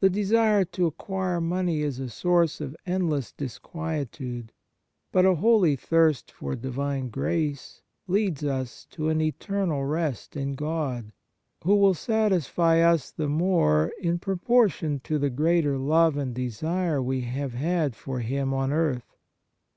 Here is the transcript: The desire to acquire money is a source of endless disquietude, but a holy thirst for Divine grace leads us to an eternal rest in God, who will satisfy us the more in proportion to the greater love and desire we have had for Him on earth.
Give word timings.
The 0.00 0.10
desire 0.10 0.64
to 0.64 0.86
acquire 0.86 1.40
money 1.40 1.82
is 1.82 2.00
a 2.00 2.08
source 2.08 2.60
of 2.60 2.74
endless 2.86 3.30
disquietude, 3.30 4.50
but 5.12 5.24
a 5.24 5.36
holy 5.36 5.76
thirst 5.76 6.32
for 6.32 6.56
Divine 6.56 7.08
grace 7.08 7.80
leads 8.08 8.42
us 8.42 8.84
to 8.90 9.10
an 9.10 9.20
eternal 9.20 9.84
rest 9.84 10.34
in 10.36 10.56
God, 10.56 11.12
who 11.62 11.76
will 11.76 11.94
satisfy 11.94 12.80
us 12.80 13.12
the 13.12 13.28
more 13.28 13.92
in 14.00 14.18
proportion 14.18 14.98
to 15.04 15.20
the 15.20 15.30
greater 15.30 15.78
love 15.78 16.16
and 16.16 16.34
desire 16.34 17.00
we 17.00 17.20
have 17.20 17.52
had 17.52 17.94
for 17.94 18.18
Him 18.18 18.52
on 18.52 18.72
earth. 18.72 19.06